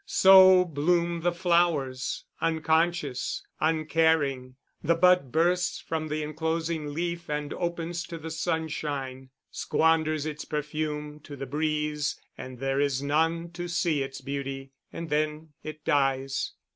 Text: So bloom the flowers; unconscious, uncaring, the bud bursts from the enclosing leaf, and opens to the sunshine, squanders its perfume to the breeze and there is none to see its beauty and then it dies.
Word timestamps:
So 0.07 0.65
bloom 0.65 1.21
the 1.21 1.31
flowers; 1.31 2.25
unconscious, 2.41 3.43
uncaring, 3.59 4.55
the 4.83 4.95
bud 4.95 5.31
bursts 5.31 5.79
from 5.79 6.07
the 6.07 6.23
enclosing 6.23 6.91
leaf, 6.91 7.29
and 7.29 7.53
opens 7.53 8.03
to 8.07 8.17
the 8.17 8.31
sunshine, 8.31 9.29
squanders 9.51 10.25
its 10.25 10.43
perfume 10.43 11.19
to 11.19 11.35
the 11.35 11.45
breeze 11.45 12.19
and 12.35 12.57
there 12.57 12.79
is 12.81 13.03
none 13.03 13.51
to 13.51 13.67
see 13.67 14.01
its 14.01 14.21
beauty 14.21 14.71
and 14.91 15.11
then 15.11 15.49
it 15.61 15.85
dies. 15.85 16.53